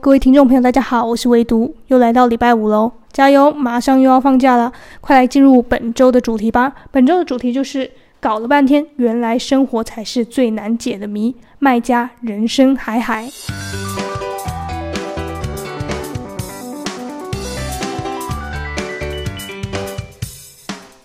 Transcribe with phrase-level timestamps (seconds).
[0.00, 6.72] 各位听众朋友，大家好，我是唯独，又来到礼拜五喽，加油，马上又要放假了，快来进入本周的主题吧。
[6.92, 7.90] 本周的主题就是
[8.20, 13.28] 搞了半天，原来生活才是最难解的谜，卖家人生海海。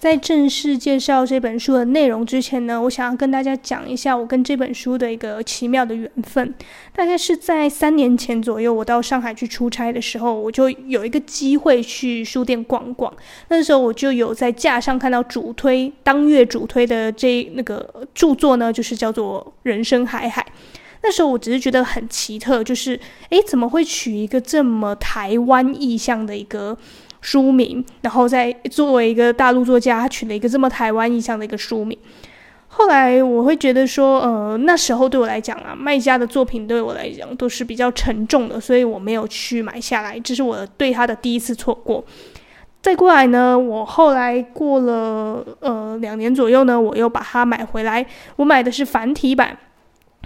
[0.03, 6.53] 在正式介绍这本书的内容之前呢，我想要跟大家讲一下我跟这本书的一个奇妙的缘分。
[6.93, 13.13] 大概是在三年前左右，我到上海去出差的时候，我就有一个机会去书店逛逛。
[13.47, 20.41] 那时候我就有在架上看到主推当月主推的这那个著作呢，就是叫做《人生海海》。
[21.05, 26.77] 那时候我只是觉得很奇特，就是诶，怎么会取一个这么台湾意象的一个
[27.23, 31.97] 书名，然后再作为一个大陆作家，他取了一个这么台湾意象的一个书名。
[32.67, 42.03] 后来我会觉得说，呃，那时候对我来讲啊，麦家的作品对我来讲都是比较沉重的，所以我没有去买下来，这是我对他的第一次错过。
[42.81, 49.57] 再过来呢，我后来过了呃两年左右呢，我又把它买回来，我买的是繁体版。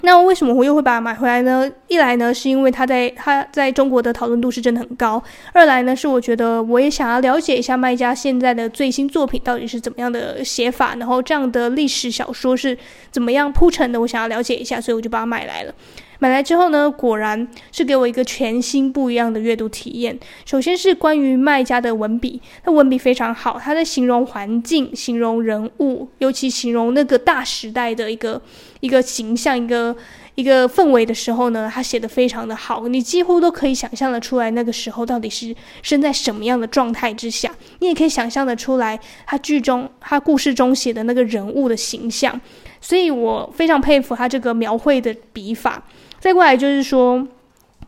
[0.03, 1.69] 那为什么我又会把它买回来呢？
[1.87, 5.19] 一来呢，是因为它在它在中国的讨论度是真的很高；
[5.53, 12.77] 二来呢，是我觉得我也想要了解一下卖家现在的最新作品到底是怎么样的写法，然后这样的历史小说是
[13.09, 15.73] 怎么样铺陈的，我想要了解一下，所以我就把它买来了。
[16.19, 20.17] 买来之后呢，果然是给我一个全新不一样的阅读体验。
[20.45, 28.41] 首先是关于卖家的文笔，他文笔非常好，他在形容环境、形容人物，尤其形容那个大时代的一个
[28.79, 29.95] 一个形象、一个
[30.35, 37.53] 一个氛围的时候呢，他写的非常的好，你几乎都可以想象的出来那个时候到底是身在什么样的状态之下。
[37.79, 42.39] 你也可以想象的出来，他剧中他故事中写的那个人物的形象。
[42.79, 45.83] 所以我非常佩服他这个描绘的笔法。
[46.19, 47.27] 再过来就是说，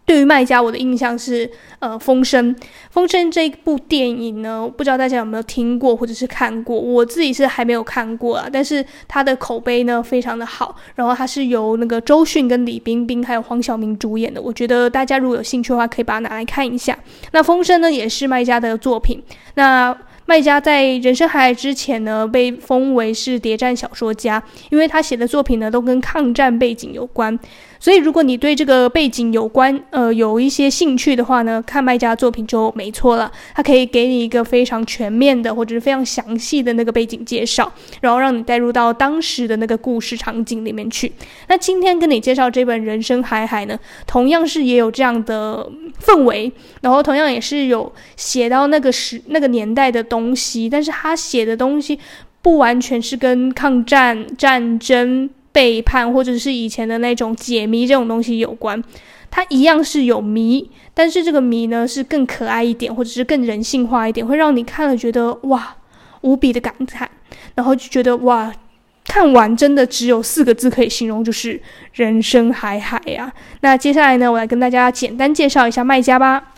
[0.05, 1.49] 对于卖家，我的印象是，
[1.79, 2.55] 呃，《风声》。
[2.89, 6.79] 《风声》这一部电影呢，不知道大家有没有听过或者是看过？
[6.79, 10.75] 我自己是还没有看过啊，但是它的口碑呢非常的好。
[10.95, 16.97] 然后它是由那个周迅跟李冰冰还有黄晓明主演的，我觉得大家如果有兴趣的话，可以把它拿来看一下。
[17.31, 19.21] 那《风声》呢，也是卖家的作品。
[19.53, 19.95] 那
[20.25, 27.37] 麦家在《人生海海》之前呢，被封为是谍战小说家，因为他写的作品呢都跟抗战背景有关。
[27.79, 33.31] 所以，如果你对这个背景有关，呃，有一些兴趣的话呢，看卖家作品就没错了。
[33.55, 41.11] 它可以给你一个非常全面的，或者是非常详细的那个背景介绍，然后让你带入到当时的那个故事场景里面去。
[41.47, 45.65] 那今天跟你介绍这本《人生海海》呢，同样是也有这样的
[46.01, 46.51] 氛围，
[46.81, 51.97] 然后同样也是有写到那个时那个年代的东西，但是他写的东西
[52.41, 55.29] 不完全是跟抗战战争。
[55.59, 58.81] 背叛，或者是以前的那种解谜这种东西有关，
[59.29, 65.75] 它一样是有谜，但是这个谜呢是更可爱一点，或者是更人性化一点，会让你看了觉得哇
[66.21, 67.09] 无比的感叹，
[67.55, 68.49] 然后就觉得哇
[69.03, 73.29] 看完真的只有四个字可以形容，就是人生海海呀。
[73.59, 76.53] 那接下来呢，我来跟大家简单介绍一下卖家吧。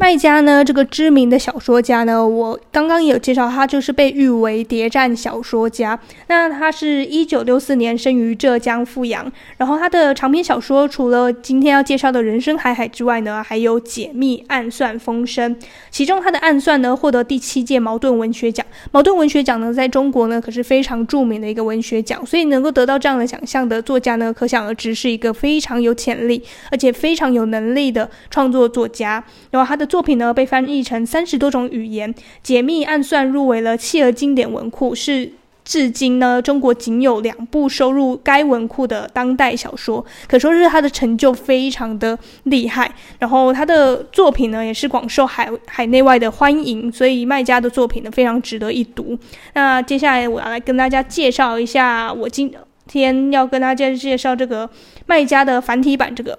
[0.00, 6.00] 麦家呢，这个知名的小说家呢，我刚刚也有介绍，他就是被誉为谍战小说家。
[6.26, 15.54] 那他是一九六四年生于浙江富阳，然后他的长篇小说除了今天要介绍的人生海海之外呢，还有解密、暗算、风声。
[15.90, 18.64] 其中他的暗算呢，获得第七届茅盾文学奖。
[18.92, 29.22] 茅盾文学奖呢，在中国呢可是非常著名的一个文学奖，所以能够得到这样的奖项的作家呢，可想而知是一个非常有潜力，而且非常有能力的创作作家。
[29.50, 29.89] 然后他的。
[29.90, 32.14] 作品呢被翻译成三十多种语言，
[32.44, 35.32] 解密暗算入围了企鹅经典文库，是
[35.64, 42.88] 至今呢中国仅有两部收入该文库的当代小说，可说是他的成就非常的厉害。
[43.18, 49.18] 然后他的作品呢也是广受海海内外的欢迎，所以麦家的作品呢非常值得一读。
[49.54, 52.52] 那接下来我要来跟大家介绍一下，我今
[52.86, 54.70] 天要跟大家介绍这个
[55.06, 56.38] 麦家的繁体版这个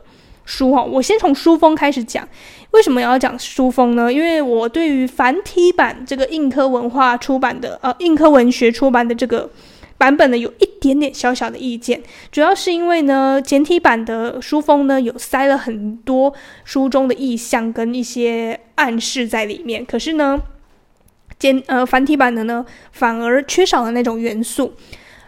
[0.52, 2.28] 书哈，我先从书封开始讲。
[2.72, 4.12] 为什么要讲书封呢？
[4.12, 9.50] 因为我对于繁体版这个印刻文化出版的，呃，印刻文学出版的这个
[9.98, 12.02] 版本呢，有一点点小小的意见。
[12.34, 16.34] 主要是因为呢，简体版的书封呢，有塞了很多
[16.66, 19.86] 书中的意象跟一些暗示在里面。
[19.86, 20.38] 可是呢，
[21.40, 24.74] 简呃繁体版的呢，反而缺少了那种元素。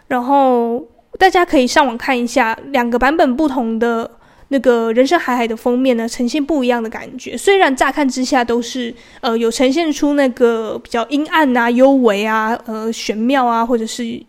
[0.08, 0.86] 然后
[1.18, 4.12] 大家可以上网看一下两个版本不同的。
[4.54, 7.36] 那个人生海海的封面呢，呈现不一样的感觉。
[7.36, 14.22] 虽然乍看之下都是呃有呈现出那个比较阴暗啊、幽微啊、呃玄妙啊，或者是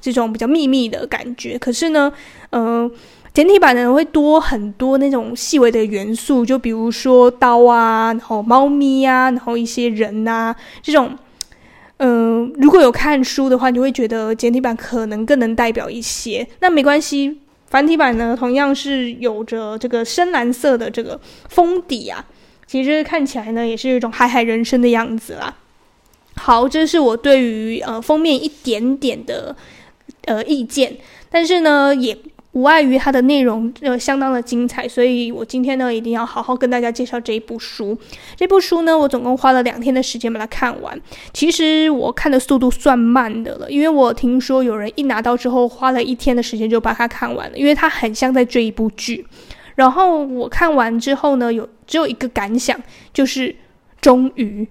[0.00, 2.12] 这种比较秘密的感觉，可是呢，
[2.50, 2.88] 呃，
[3.34, 11.18] 简体版呢会多很多那种细微的元素，就比如说刀啊，然后猫咪啊，然后一些人啊这种。
[12.04, 16.44] 嗯、如果有看书的话，你会觉得简体版可能更能代表一些。
[16.58, 17.38] 那没关系，
[17.72, 22.22] 繁体版呢同样是有着这个深蓝色的这个封底啊，
[22.66, 25.56] 其实看起来呢也是一种海海人生的样子啦。
[26.36, 29.56] 好，这是我对于呃封面一点点的
[30.26, 30.98] 呃意见，
[31.30, 32.14] 但是呢也。
[32.52, 37.96] 无碍于它的内容呃相当的精彩，所以我今天呢一定要好好跟大家介绍这一部书。
[38.36, 41.00] 这部书呢，我总共花了两天的时间把它看完。
[41.32, 49.26] 其实我看的速度算慢的了，因为我听说有人一拿到之后花了一天的时间就把它看完了，因为它很像在追一部剧。
[49.74, 52.78] 然后我看完之后呢，有只有一个感想，
[53.14, 53.56] 就是
[54.02, 54.68] 终于，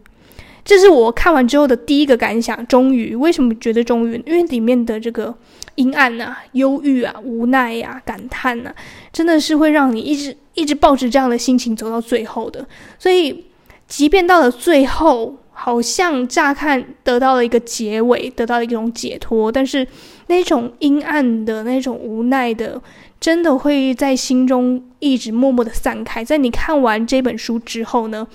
[0.63, 2.65] 这是我看完之后的第一个感想。
[2.67, 4.21] 终于，为什么觉得终于？
[4.25, 5.35] 因为里面的这个。
[5.75, 8.75] 阴暗、啊，忧郁啊，无奈呀、啊，感叹呐、啊，
[9.13, 12.67] 真的是会让你一直一直抱着这样的心情走到最后的。
[12.99, 13.45] 所以，
[13.87, 19.87] 即便到了最后，好像乍看得到了一个结尾，得到了一种解脱，但是
[20.27, 22.79] 那种阴暗的那种无奈的，
[23.19, 26.23] 真的会在心中一直默默的散开。
[26.23, 28.27] 在你看完这本书之后呢，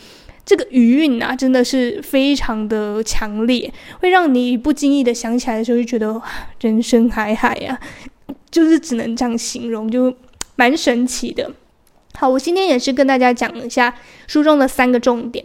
[0.46, 3.70] 这个余韵啊，真的是非常的强烈，
[4.00, 6.22] 会让你不经意的想起来的时候，就觉得
[6.60, 7.76] 人生海海呀、
[8.26, 10.14] 啊，就是只能这样形容，就
[10.54, 11.50] 蛮神奇的。
[12.14, 13.92] 好，我今天也是跟大家讲一下
[14.28, 15.44] 书中的三个重点。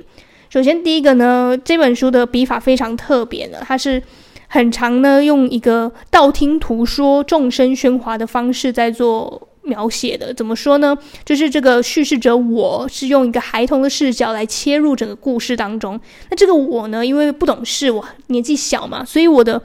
[0.50, 4.02] 首先，第一个呢，这本书的笔法非常特别呢，它是
[4.50, 9.48] 很常呢，用一个道听途说、众声喧哗的方式在做。
[9.64, 10.98] 描写的怎么说呢？
[11.24, 16.00] 就是这个叙事者，我是用一个孩童的视角来切入整个故事当中。
[16.30, 19.62] 那这个我呢，因为不懂事，我年纪小嘛，所以我的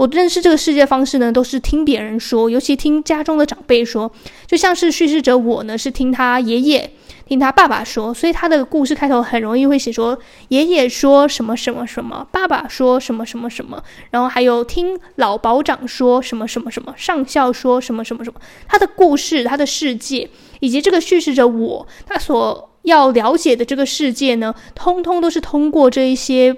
[0.00, 4.10] 我认识这个世界方式呢，都是听别人说，尤其听家中的长辈说，
[4.46, 6.90] 就像是叙事者我呢，是听他爷爷。
[7.26, 10.18] 听他爸爸说，所以他的故事开头很容易会写说
[10.48, 18.40] 爷爷说什么什么什么，爸爸说什么什么什么，然后还有听老保长说什么什么什么，上校说什么什么什么。
[18.66, 20.30] 他的故事、他的世界，
[20.60, 26.56] 以及这个叙事者我，他所要了解的这个世界呢，通通都是通过这一些。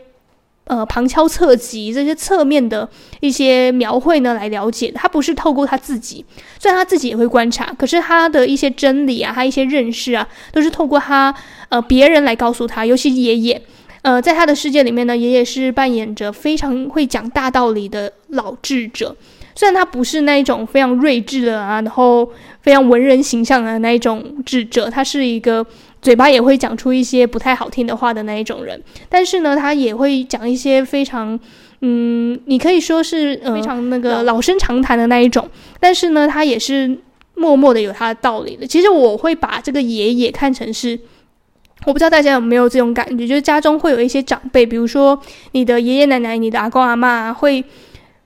[0.73, 2.89] 呃，旁敲侧击这些侧面的
[3.21, 6.25] 一些描绘呢，来了解他不是透过他自己，
[6.59, 11.35] 虽然他自己也会观察，可是他的一些真理啊，他一些认识啊，都是透过他
[11.69, 12.87] 呃别人来告诉他。
[12.87, 13.61] 尤其爷爷，
[14.01, 19.15] 呃，在他的世界里面呢，爷爷是扮演着非常会讲大道理的老智者。
[19.55, 22.27] 虽然他不是那一种非常睿智的啊，然后
[22.63, 25.67] 非常文人形象的那一种智者，他是一个。
[26.03, 31.39] 嘴巴也会讲出一些不太好听的话的那一种人，但是呢，他也会讲一些非常，
[31.81, 36.99] 嗯，你可以说是非常那个老生常谈的那一种，但是呢，他也是
[37.37, 38.67] 默默的有他的道理的。
[38.67, 40.99] 其实我会把这个爷爷看成是，
[41.87, 45.17] 我不知道大家有没有这种感觉，就是家中会有一些长辈，比如说
[45.53, 47.65] 你的爷爷奶奶、你的阿公阿嬷会。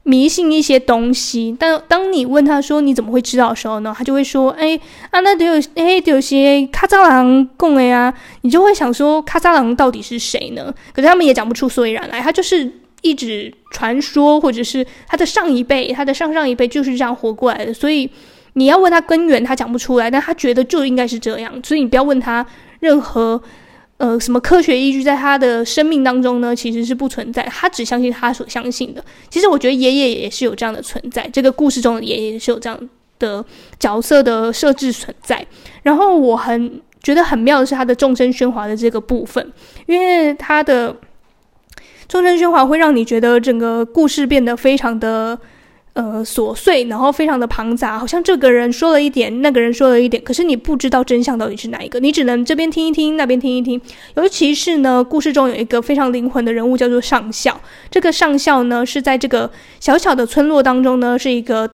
[0.09, 4.79] 迷信一些东西，但当你问他说你怎么会知道的时候呢，他就会说：“哎
[5.11, 10.73] 啊，那得有哎，得有些卡扎郎供的呀。”你就会想说卡扎郎到底是谁呢？
[10.93, 12.73] 可是他们也讲不出所以然来，他就是
[13.03, 17.75] 一直传说，或者是他的上一辈、他的上上一辈就是这样活过来的。
[17.75, 18.09] 所以
[18.53, 21.53] 你要问他根源，他讲不出来，但他觉得就应该是这样。
[21.65, 22.47] 所以你不要问他
[22.79, 23.43] 任何。
[23.99, 26.55] 呃，什么科学依据在他的生命当中呢？
[26.55, 29.03] 其实是不存在，他只相信他所相信的。
[29.31, 32.79] 其实我觉得爷爷也是有这样的存在，这个故事中的爷爷也是有这样
[33.19, 33.45] 的
[33.79, 35.47] 角色的设置存在。
[35.83, 39.53] 然后我很觉得很妙的是他的众声喧哗的这个部分，
[39.87, 40.95] 因为他的
[42.07, 45.39] 众声喧哗会让你觉得整个故事变得非常的。
[45.97, 53.81] 呃，琐碎，然后非常的庞杂，好像这个人说了一点，那个人说了一点，可是你不知道真相到底是哪一个，你只能这边听一听，那边听一听。
[54.15, 57.59] 尤其是呢，故事中有一个非常灵魂的人物，叫做上校。
[57.91, 59.51] 这个上校呢，是在这个
[59.81, 61.67] 小小的村落当中呢，是一个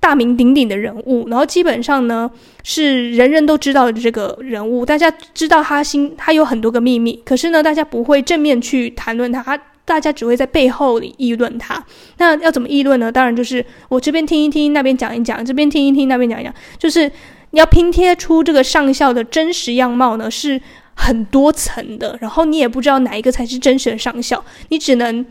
[0.00, 2.28] 大名鼎鼎的人物，然后基本上呢，
[2.64, 9.56] 是人人都知道的这个人物，大家知道他心，他有很多个秘密，可是呢，大家不会正面去谈论他。
[9.84, 11.84] 大家只会在背后里议论他，
[12.18, 13.12] 那要怎么议论呢？
[13.12, 17.10] 当然就是我这边听一听，那边讲一讲，这边听一听，那边讲一讲，就是
[17.50, 20.60] 你要拼贴出这个上校的真实样貌呢，是
[20.94, 25.24] 很多层的，然后你也不知道哪一个才是真实的上校，你只能。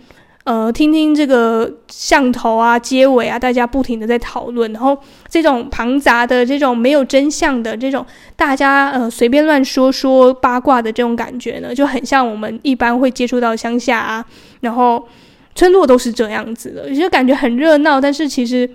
[0.46, 4.98] 呃，听听这个巷头啊、街尾啊，大家不停的在讨论，然后
[5.30, 14.26] 这种庞杂的、这种没有真相的、这种大家呃随便乱说说八卦的这种感觉呢，就很像我们一般会接触到乡下啊，
[14.60, 15.08] 然后
[15.56, 18.70] 村落都是这样子的，就感觉很热闹，但是其实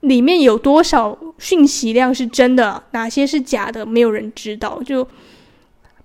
[0.00, 5.06] 里面有多少讯息量是真的，哪些是假的，没有人知道，就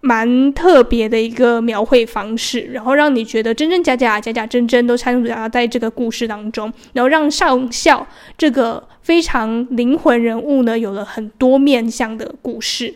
[0.05, 8.05] 蛮特别的一个描绘方式，然后让你觉得真真假假、假假真真都掺杂在这个故事当中，然后让上校
[8.37, 12.93] 这个非常灵魂人物呢，有了很多面向的故事。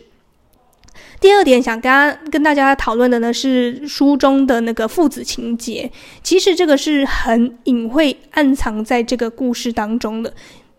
[1.20, 5.90] 第二点想跟跟大家讨论的呢，是书中的那个父子情节，
[6.22, 10.32] 其实这个是很隐晦暗藏在这个故事当中的。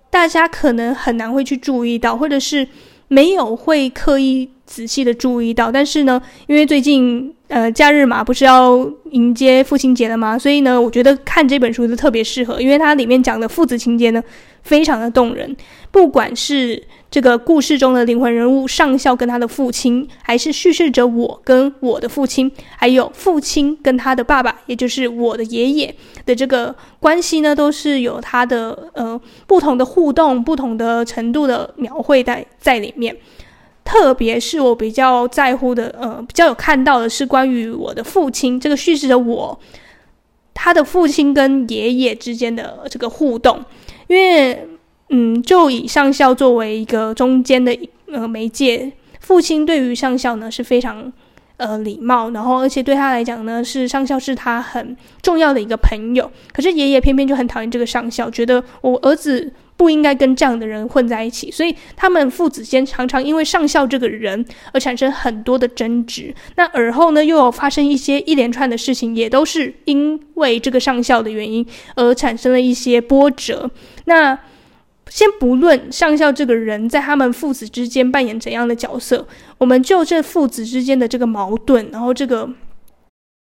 [0.10, 2.68] 大家可能很难会去注意到，或者是
[3.12, 5.70] 没有会刻意仔细的注意到。
[5.70, 10.39] 但是呢，因为最近呃假日嘛，不是要迎接父亲节了吗？
[10.39, 14.24] 所以呢，我觉得看这本书就特别适合，因为它里面讲的父子情节呢，
[14.63, 15.53] 非常的动人，
[15.92, 16.84] 不管是。
[17.12, 25.94] 这个故事中的灵魂人物上校跟他的父亲，还是叙事者我跟我的父亲，还有父亲跟他的爸爸，也就是我的爷爷
[26.26, 33.14] 的这个关系呢，都是有他的呃不同的互动、不同的程度的描绘在在里面。
[33.84, 39.60] 特别是我比较在乎的，呃，比较有看到的是关于我的父亲这个叙事的我，
[40.54, 43.62] 他的父亲跟爷爷之间的这个互动，
[44.08, 44.66] 因为。
[45.13, 47.77] 嗯，就以上校作为一个中间的
[48.12, 51.12] 呃媒介，父亲对于上校呢是非常
[51.58, 56.32] 呃礼貌，然后而且对他来讲呢是上校是他很重要的一个朋友。
[56.53, 66.34] 可是爷爷偏偏就很讨厌这个上校，觉得我儿子不应该跟这样的人混在一起，所以他们父子间常常因为上校这个人而产生很多的争执。
[66.56, 71.65] 那而后呢又有发生一些一连串的事情，也都是因为这个上校的原因
[71.96, 73.70] 而产生了一些波折。
[74.06, 74.39] 那
[75.12, 79.27] 先不论上校这个人在他们父子之间扮演怎样的角色，
[79.58, 82.50] 我们就这父子之间的这个矛盾，然后这个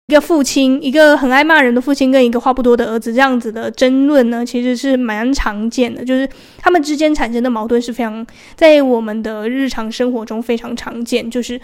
[0.08, 6.04] 一个父亲，一个很爱骂人的父亲，跟一个话不多的儿子这样子的争论呢，其实是蛮常见的。
[6.04, 11.30] 就是他们之间产生的矛盾是非常在我们的日常生活中非常常见。
[11.30, 11.60] 就是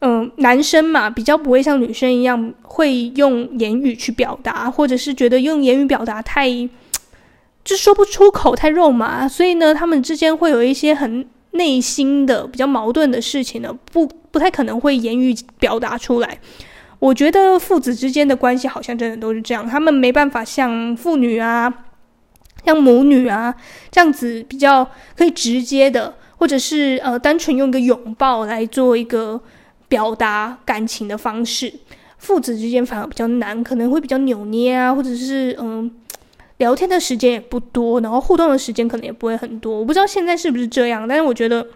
[0.00, 6.48] 嗯、男生嘛，比较不会像女生一样会用言语去表达，或者是觉得用言语表达太。
[7.64, 16.38] 就说不出口，太肉麻，所以呢，他们之间会有一些很内心的比较矛盾的事情呢，不不太可能会言语表达出来。
[16.98, 21.72] 我觉得父子之间的关系好像真的都是这样，他们没办法像父女啊、
[22.64, 23.54] 像母女啊
[23.92, 29.40] 这样子比较可以直接的，或者是呃单纯用一个拥抱来做一个
[29.86, 31.72] 表达感情的方式。
[32.18, 35.88] 父子之间反而比较难，可能会比较扭捏啊，或者是嗯。
[36.62, 39.80] 聊天的时间也不多，然后互动的时间可能也不会很多。
[39.80, 41.66] 我不知道现在是不是这样，但是我觉得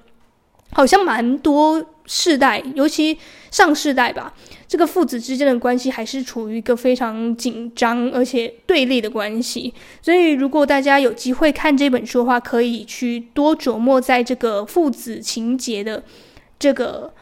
[0.72, 3.18] 好像蛮多世代，尤其
[3.50, 4.32] 上世代吧，
[4.68, 9.74] 这个父子之间的关系还是处于一个非常紧张而且对立的关系。
[10.00, 16.04] 所以，如果大家有机会看这本书的话，可以去多琢磨在这个父子情节的
[16.60, 17.12] 这个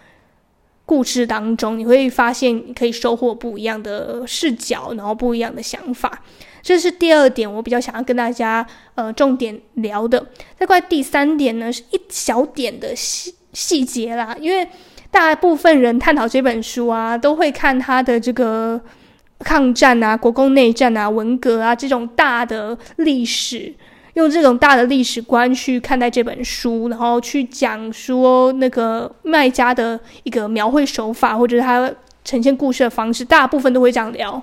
[0.84, 6.22] 故事当中，你会发现可以收获不一样的视角，然后不一样的想法。
[6.64, 10.26] 这是第二点，我比较想要跟大家呃重点聊的。
[10.58, 14.34] 再过来第三点呢，是一小点的细细节啦。
[14.40, 14.66] 因为
[15.10, 18.80] 大部分人探讨这本书啊，都会看他的这个
[19.40, 23.70] 抗战啊、国共内战啊、文革啊这种大的历史，
[24.14, 31.92] 用这种大的历史观去看待这本书，然后去讲说那个卖家的一个描绘手法，或者他
[32.24, 34.42] 呈现故事的方式，大部分都会这样聊。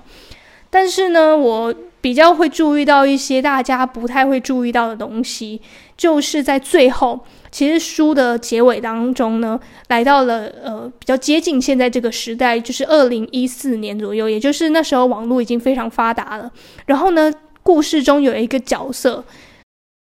[0.70, 5.62] 但是呢，我比较会注意到一些大家不太会注意到的东西，
[5.96, 16.50] 就是在最后，其实书的结尾当中呢，来到了呃比较接近现在这个时代，就是二零一四年左右，也就是那时候网络已经非常发达了。
[16.86, 17.32] 然后呢，
[17.62, 19.24] 故事中有一个角色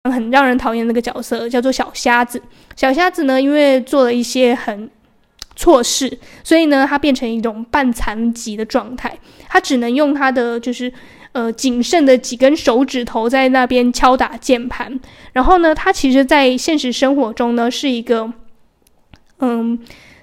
[0.04, 2.40] 很让人讨厌，那个角色叫做小瞎子。
[2.76, 4.88] 小瞎子呢，因为做了一些很
[5.56, 9.18] 错事，所以呢，他变成一种半残疾的状态，
[9.50, 10.94] 他只能用他的就是
[11.38, 15.00] 呃仅剩的几根手指头在那边敲打键盘。
[15.34, 18.34] 然后呢，他其实，在现实生活中呢，是一个
[19.40, 19.78] 嗯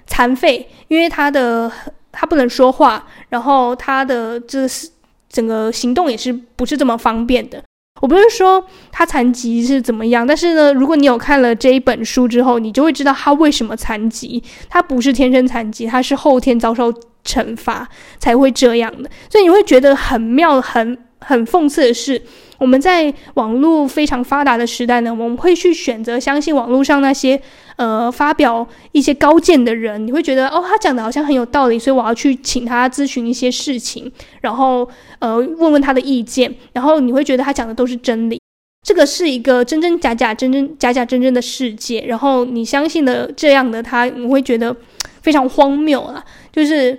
[0.05, 1.71] 残废，因为他的
[2.11, 4.89] 他不能说话，然后他的这是
[5.29, 7.63] 整个行动也是不是这么方便的。
[8.01, 14.43] 我不是说他残疾是怎么样，但是呢，如果你有看了这一本书之后，你就会知道他为什么残疾。
[14.69, 16.93] 他不是天生残疾，他是后天遭受
[17.23, 17.87] 惩罚
[18.19, 19.09] 才会这样的。
[19.29, 22.21] 所以你会觉得很妙，很很讽刺的是，
[22.57, 27.41] 我们在网络非常发达的时代呢，我们会去选择相信网络上那些。
[27.77, 38.39] 呃，发表一些高见的人，你会觉得哦，他讲的好像很有道理，所以我要去请他咨询一些事情，然后呃，问问他的意见，然后你会觉得他讲的都是真理。
[38.81, 44.73] 这个是一个真真假假、真真假假真真的世界，然后你相信了这样的他，你会觉得
[45.21, 46.23] 非常荒谬啊！
[46.53, 46.97] 就是，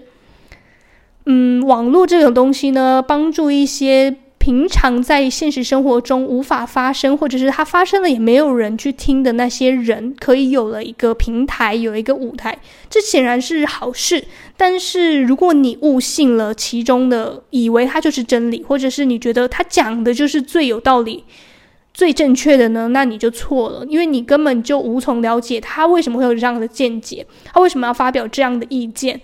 [1.27, 12.57] 嗯，网络这种东西呢，帮助一些平常在现实生活中无法发生，或者是它发生了也没有人去听的那些人，可以有了一个平台，有一个舞台，
[12.89, 14.25] 这显然是好事。
[14.57, 21.25] 但是如果你误信了其中的，以为它就是真理，或者是你觉得他讲的就是最有道理。
[21.93, 22.89] 最正确的呢？
[22.89, 29.19] 那你就错了，因为你根本就无从了解他为什么会有这样的见解，他为什么要发表这样的意见。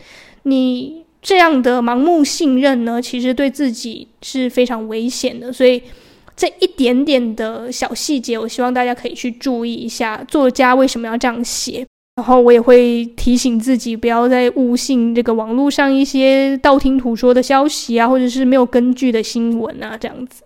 [0.44, 5.52] 你这样的盲目信任呢，其实对自己是非常危险的。
[5.52, 5.80] 所以
[6.36, 11.86] 这一点点的小细节，我希望大家可以去注意一下，作家为什么要这样写。
[12.16, 20.42] 然后我也会提醒自己，不要再误信这个网络上一些道听途说的消息啊，或者是没有根据的新闻啊，这样子。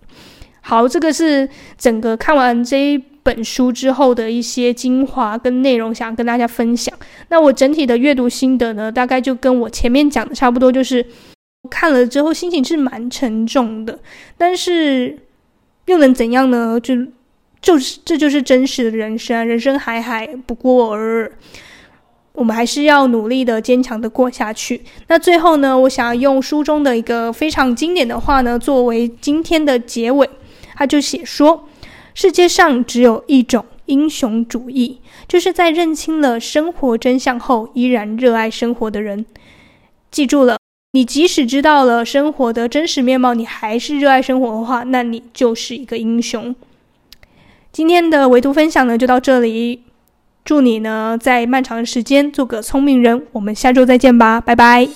[0.61, 6.97] 好，这个是整个看完这一本书之后的一些精华跟内容，想跟大家分享。
[7.27, 11.05] 那我整体的阅读心得呢，大概就跟我前面讲的差不多，就是
[11.69, 13.99] 看了之后心情是蛮沉重的，
[14.37, 15.19] 但是
[15.87, 16.79] 又能怎样呢？
[16.79, 16.95] 就
[17.59, 21.31] 就是这就是真实的人生，人生海海，不过尔尔，
[22.31, 24.81] 我们还是要努力的、坚强的过下去。
[25.09, 30.29] 那最后呢，我想要用书中的一个非常经典的话呢，作为今天的结尾。
[30.79, 31.67] 他就写说，
[32.17, 34.97] 世界上只有一种英雄主义，
[35.27, 39.23] 就是在认清了生活真相后，依然热爱生活的人。
[40.09, 40.57] 记住了，
[40.93, 46.55] 你即使知道了生活的真实面貌，你还是热爱生活的话，那你就是一个英雄。
[47.71, 49.83] 今天的微读分享呢，就到这里。
[50.43, 53.27] 祝你呢，在漫长的时间做个聪明人。
[53.33, 54.89] 我们下周再见吧，拜拜。